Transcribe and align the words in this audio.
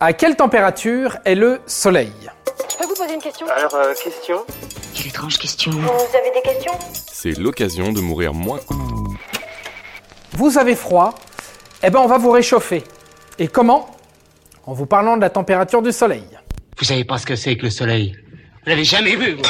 À 0.00 0.12
quelle 0.12 0.36
température 0.36 1.16
est 1.24 1.34
le 1.34 1.60
Soleil 1.66 2.12
Je 2.70 2.76
peux 2.76 2.84
vous 2.86 2.94
poser 2.94 3.14
une 3.14 3.20
question 3.20 3.46
Alors, 3.48 3.74
euh, 3.74 3.92
question 3.94 4.44
Quelle 4.94 5.08
étrange 5.08 5.38
question. 5.38 5.72
Vous 5.72 6.16
avez 6.16 6.30
des 6.34 6.42
questions 6.42 6.72
C'est 7.12 7.36
l'occasion 7.36 7.92
de 7.92 8.00
mourir 8.00 8.32
moins. 8.32 8.60
Vous 10.32 10.56
avez 10.56 10.76
froid 10.76 11.14
Eh 11.82 11.90
ben 11.90 11.98
on 11.98 12.06
va 12.06 12.16
vous 12.18 12.30
réchauffer. 12.30 12.84
Et 13.40 13.48
comment? 13.48 13.90
En 14.66 14.72
vous 14.72 14.86
parlant 14.86 15.16
de 15.16 15.22
la 15.22 15.30
température 15.30 15.82
du 15.82 15.90
Soleil. 15.90 16.24
Vous 16.78 16.84
savez 16.84 17.04
pas 17.04 17.18
ce 17.18 17.26
que 17.26 17.34
c'est 17.34 17.56
que 17.56 17.64
le 17.64 17.70
soleil 17.70 18.14
Vous 18.62 18.70
l'avez 18.70 18.84
jamais 18.84 19.16
vu, 19.16 19.34
vous 19.34 19.42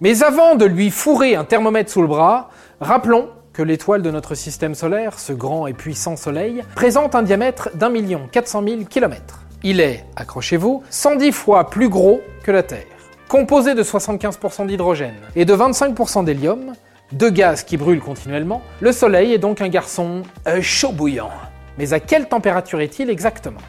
Mais 0.00 0.22
avant 0.22 0.54
de 0.54 0.64
lui 0.64 0.90
fourrer 0.90 1.36
un 1.36 1.44
thermomètre 1.44 1.90
sous 1.92 2.00
le 2.00 2.08
bras, 2.08 2.48
rappelons 2.80 3.28
que 3.52 3.62
l'étoile 3.62 4.00
de 4.00 4.10
notre 4.10 4.34
système 4.34 4.74
solaire, 4.74 5.18
ce 5.18 5.34
grand 5.34 5.66
et 5.66 5.74
puissant 5.74 6.16
Soleil, 6.16 6.64
présente 6.74 7.14
un 7.14 7.22
diamètre 7.22 7.68
d'un 7.74 7.90
million 7.90 8.28
quatre 8.32 8.48
cent 8.48 8.62
mille 8.62 8.86
kilomètres. 8.88 9.40
Il 9.66 9.80
est, 9.80 10.04
accrochez-vous, 10.16 10.82
110 10.90 11.32
fois 11.32 11.70
plus 11.70 11.88
gros 11.88 12.20
que 12.42 12.52
la 12.52 12.62
Terre. 12.62 12.84
Composé 13.28 13.74
de 13.74 13.82
75% 13.82 14.66
d'hydrogène 14.66 15.14
et 15.34 15.46
de 15.46 15.56
25% 15.56 16.22
d'hélium, 16.22 16.74
deux 17.12 17.30
gaz 17.30 17.62
qui 17.62 17.78
brûlent 17.78 18.02
continuellement, 18.02 18.60
le 18.80 18.92
Soleil 18.92 19.32
est 19.32 19.38
donc 19.38 19.62
un 19.62 19.68
garçon 19.68 20.22
euh, 20.46 20.60
chaud 20.60 20.92
bouillant. 20.92 21.30
Mais 21.78 21.94
à 21.94 22.00
quelle 22.00 22.28
température 22.28 22.82
est-il 22.82 23.08
exactement? 23.08 23.62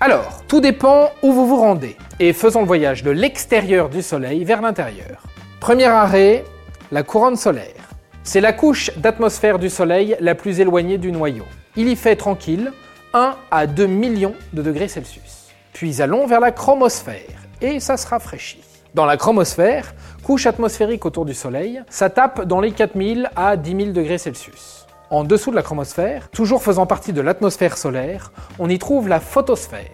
Alors, 0.00 0.42
tout 0.48 0.60
dépend 0.60 1.12
où 1.22 1.32
vous 1.32 1.46
vous 1.46 1.60
rendez, 1.60 1.96
et 2.18 2.32
faisons 2.32 2.62
le 2.62 2.66
voyage 2.66 3.04
de 3.04 3.12
l'extérieur 3.12 3.88
du 3.88 4.02
Soleil 4.02 4.42
vers 4.42 4.62
l'intérieur. 4.62 5.22
Premier 5.60 5.84
arrêt, 5.84 6.44
la 6.90 7.04
couronne 7.04 7.36
solaire. 7.36 7.88
C'est 8.24 8.40
la 8.40 8.52
couche 8.52 8.90
d'atmosphère 8.96 9.60
du 9.60 9.70
Soleil 9.70 10.16
la 10.18 10.34
plus 10.34 10.58
éloignée 10.58 10.98
du 10.98 11.12
noyau. 11.12 11.44
Il 11.76 11.88
y 11.88 11.94
fait 11.94 12.16
tranquille 12.16 12.72
1 13.14 13.36
à 13.50 13.66
2 13.66 13.86
millions 13.86 14.34
de 14.52 14.62
degrés 14.62 14.88
Celsius. 14.88 15.48
Puis 15.72 16.02
allons 16.02 16.26
vers 16.26 16.40
la 16.40 16.52
chromosphère, 16.52 17.46
et 17.60 17.80
ça 17.80 17.96
se 17.96 18.06
rafraîchit. 18.06 18.62
Dans 18.94 19.06
la 19.06 19.16
chromosphère, 19.16 19.94
couche 20.22 20.46
atmosphérique 20.46 21.06
autour 21.06 21.24
du 21.24 21.34
Soleil, 21.34 21.82
ça 21.88 22.10
tape 22.10 22.44
dans 22.44 22.60
les 22.60 22.72
4000 22.72 23.30
à 23.36 23.56
10 23.56 23.76
000 23.76 23.92
degrés 23.92 24.18
Celsius. 24.18 24.86
En 25.10 25.24
dessous 25.24 25.50
de 25.50 25.56
la 25.56 25.62
chromosphère, 25.62 26.28
toujours 26.30 26.62
faisant 26.62 26.84
partie 26.84 27.12
de 27.12 27.20
l'atmosphère 27.20 27.78
solaire, 27.78 28.32
on 28.58 28.68
y 28.68 28.78
trouve 28.78 29.08
la 29.08 29.20
photosphère. 29.20 29.86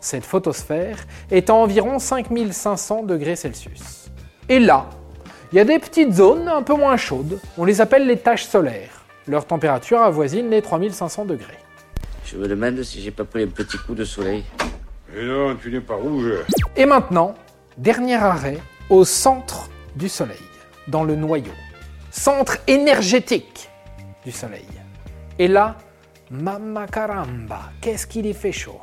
Cette 0.00 0.24
photosphère 0.24 0.98
est 1.30 1.50
à 1.50 1.54
environ 1.54 1.98
5500 1.98 3.04
degrés 3.04 3.36
Celsius. 3.36 4.10
Et 4.48 4.58
là, 4.58 4.86
il 5.52 5.56
y 5.56 5.60
a 5.60 5.64
des 5.64 5.78
petites 5.78 6.12
zones 6.12 6.48
un 6.48 6.62
peu 6.62 6.74
moins 6.74 6.96
chaudes, 6.96 7.40
on 7.58 7.64
les 7.64 7.80
appelle 7.80 8.06
les 8.06 8.18
taches 8.18 8.44
solaires. 8.44 9.04
Leur 9.26 9.46
température 9.46 10.00
avoisine 10.00 10.50
les 10.50 10.62
3500 10.62 11.24
degrés. 11.24 11.58
Je 12.24 12.36
me 12.36 12.48
demande 12.48 12.82
si 12.82 13.00
j'ai 13.02 13.10
pas 13.10 13.24
pris 13.24 13.42
un 13.42 13.48
petit 13.48 13.76
coup 13.78 13.94
de 13.94 14.04
soleil. 14.04 14.44
Et 15.14 15.24
non, 15.24 15.56
tu 15.56 15.70
n'es 15.70 15.80
pas 15.80 15.96
rouge. 15.96 16.32
Et 16.76 16.86
maintenant, 16.86 17.34
dernier 17.76 18.14
arrêt, 18.14 18.58
au 18.88 19.04
centre 19.04 19.68
du 19.94 20.08
Soleil, 20.08 20.38
dans 20.88 21.04
le 21.04 21.16
noyau. 21.16 21.52
Centre 22.10 22.58
énergétique 22.66 23.68
du 24.24 24.32
Soleil. 24.32 24.66
Et 25.38 25.48
là, 25.48 25.76
mamma 26.30 26.86
caramba, 26.86 27.70
qu'est-ce 27.80 28.06
qu'il 28.06 28.26
y 28.26 28.32
fait 28.32 28.52
chaud. 28.52 28.80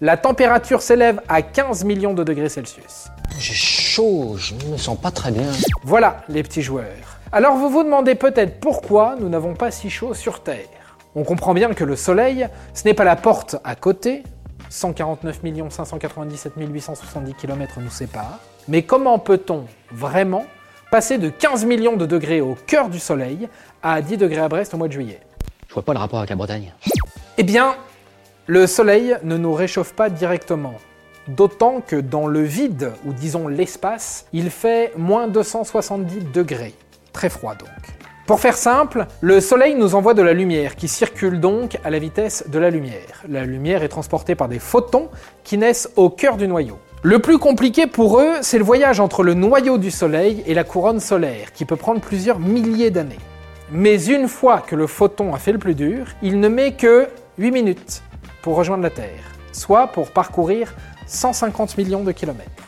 La 0.00 0.16
température 0.16 0.82
s'élève 0.82 1.20
à 1.28 1.40
15 1.40 1.84
millions 1.84 2.12
de 2.12 2.24
degrés 2.24 2.48
Celsius. 2.48 3.06
J'ai 3.38 3.54
chaud, 3.54 4.36
je 4.36 4.54
me 4.66 4.76
sens 4.76 5.00
pas 5.00 5.10
très 5.10 5.30
bien. 5.30 5.50
Voilà 5.82 6.22
les 6.28 6.42
petits 6.42 6.62
joueurs. 6.62 7.18
Alors 7.32 7.56
vous 7.56 7.70
vous 7.70 7.84
demandez 7.84 8.14
peut-être 8.14 8.60
pourquoi 8.60 9.16
nous 9.18 9.28
n'avons 9.28 9.54
pas 9.54 9.70
si 9.70 9.88
chaud 9.88 10.12
sur 10.12 10.42
Terre. 10.42 10.68
On 11.16 11.22
comprend 11.22 11.54
bien 11.54 11.74
que 11.74 11.84
le 11.84 11.94
Soleil, 11.94 12.48
ce 12.72 12.84
n'est 12.84 12.94
pas 12.94 13.04
la 13.04 13.14
porte 13.14 13.56
à 13.62 13.76
côté, 13.76 14.24
149 14.68 15.40
597 15.70 16.54
870 16.56 17.34
km 17.34 17.78
nous 17.80 17.90
séparent, 17.90 18.40
mais 18.66 18.82
comment 18.82 19.20
peut-on 19.20 19.66
vraiment 19.92 20.44
passer 20.90 21.18
de 21.18 21.28
15 21.28 21.66
millions 21.66 21.96
de 21.96 22.06
degrés 22.06 22.40
au 22.40 22.56
cœur 22.66 22.88
du 22.88 22.98
Soleil 22.98 23.48
à 23.82 24.02
10 24.02 24.16
degrés 24.16 24.40
à 24.40 24.48
Brest 24.48 24.74
au 24.74 24.76
mois 24.76 24.88
de 24.88 24.92
juillet? 24.92 25.20
Je 25.68 25.74
vois 25.74 25.84
pas 25.84 25.92
le 25.92 26.00
rapport 26.00 26.18
avec 26.18 26.30
la 26.30 26.36
Bretagne. 26.36 26.72
Eh 27.38 27.44
bien, 27.44 27.76
le 28.46 28.66
Soleil 28.66 29.16
ne 29.22 29.36
nous 29.36 29.52
réchauffe 29.54 29.92
pas 29.92 30.10
directement. 30.10 30.74
D'autant 31.28 31.80
que 31.80 31.96
dans 31.96 32.26
le 32.26 32.42
vide, 32.42 32.92
ou 33.04 33.12
disons 33.12 33.46
l'espace, 33.46 34.26
il 34.32 34.50
fait 34.50 34.92
moins 34.96 35.28
270 35.28 36.32
degrés. 36.32 36.74
Très 37.12 37.28
froid 37.28 37.54
donc. 37.54 37.93
Pour 38.26 38.40
faire 38.40 38.56
simple, 38.56 39.06
le 39.20 39.38
Soleil 39.38 39.74
nous 39.74 39.94
envoie 39.94 40.14
de 40.14 40.22
la 40.22 40.32
lumière 40.32 40.76
qui 40.76 40.88
circule 40.88 41.40
donc 41.40 41.78
à 41.84 41.90
la 41.90 41.98
vitesse 41.98 42.44
de 42.48 42.58
la 42.58 42.70
lumière. 42.70 43.22
La 43.28 43.44
lumière 43.44 43.82
est 43.82 43.88
transportée 43.88 44.34
par 44.34 44.48
des 44.48 44.58
photons 44.58 45.10
qui 45.42 45.58
naissent 45.58 45.90
au 45.96 46.08
cœur 46.08 46.38
du 46.38 46.48
noyau. 46.48 46.78
Le 47.02 47.18
plus 47.18 47.36
compliqué 47.36 47.86
pour 47.86 48.18
eux, 48.18 48.36
c'est 48.40 48.56
le 48.56 48.64
voyage 48.64 48.98
entre 48.98 49.24
le 49.24 49.34
noyau 49.34 49.76
du 49.76 49.90
Soleil 49.90 50.42
et 50.46 50.54
la 50.54 50.64
couronne 50.64 51.00
solaire, 51.00 51.52
qui 51.52 51.66
peut 51.66 51.76
prendre 51.76 52.00
plusieurs 52.00 52.38
milliers 52.38 52.90
d'années. 52.90 53.20
Mais 53.70 54.02
une 54.06 54.26
fois 54.26 54.62
que 54.66 54.74
le 54.74 54.86
photon 54.86 55.34
a 55.34 55.38
fait 55.38 55.52
le 55.52 55.58
plus 55.58 55.74
dur, 55.74 56.06
il 56.22 56.40
ne 56.40 56.48
met 56.48 56.72
que 56.72 57.08
8 57.36 57.50
minutes 57.50 58.02
pour 58.40 58.56
rejoindre 58.56 58.84
la 58.84 58.90
Terre, 58.90 59.32
soit 59.52 59.88
pour 59.88 60.12
parcourir 60.12 60.74
150 61.06 61.76
millions 61.76 62.04
de 62.04 62.12
kilomètres. 62.12 62.63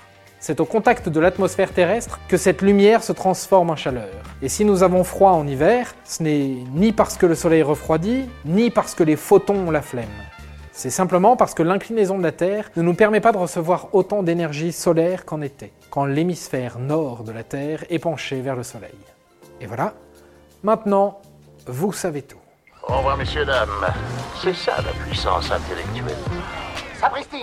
C'est 0.47 0.61
au 0.61 0.65
contact 0.65 1.09
de 1.09 1.19
l'atmosphère 1.19 1.73
terrestre 1.73 2.21
que 2.29 2.37
cette 2.37 2.63
lumière 2.63 3.03
se 3.03 3.11
transforme 3.11 3.71
en 3.71 3.75
chaleur. 3.75 4.15
Et 4.43 4.49
si 4.49 4.65
nous 4.65 4.85
avons 4.85 5.03
froid 5.03 5.33
en 5.33 5.45
hiver, 5.45 5.93
ce 6.05 6.23
n'est 6.23 6.59
ni 6.73 6.93
parce 6.93 7.17
que 7.17 7.27
le 7.27 7.35
soleil 7.35 7.65
refroidit, 7.65 8.27
ni 8.45 8.71
parce 8.71 8.95
que 8.95 9.03
les 9.03 9.17
photons 9.17 9.67
ont 9.67 9.71
la 9.73 9.83
flemme. 9.83 10.07
C'est 10.71 10.91
simplement 10.91 11.37
parce 11.37 11.53
que 11.53 11.65
l'inclinaison 11.65 12.17
de 12.17 12.23
la 12.23 12.31
Terre 12.31 12.71
ne 12.77 12.83
nous 12.83 12.95
permet 12.95 13.19
pas 13.19 13.33
de 13.33 13.39
recevoir 13.39 13.89
autant 13.93 14.23
d'énergie 14.23 14.71
solaire 14.71 15.25
qu'en 15.25 15.43
été, 15.43 15.73
quand 15.91 16.05
l'hémisphère 16.05 16.79
nord 16.79 17.25
de 17.25 17.33
la 17.33 17.43
Terre 17.43 17.85
est 17.91 17.99
penché 17.99 18.41
vers 18.41 18.55
le 18.55 18.63
Soleil. 18.63 18.95
Et 19.61 19.67
voilà, 19.67 19.95
maintenant, 20.63 21.23
vous 21.67 21.93
savez 21.93 22.23
tout. 22.23 22.39
Au 22.87 22.99
revoir, 22.99 23.17
messieurs, 23.17 23.47
dames. 23.47 23.93
C'est 24.41 24.55
ça 24.55 24.77
la 24.77 24.93
puissance 25.05 25.51
intellectuelle. 25.51 26.15
Sapristi 27.01 27.43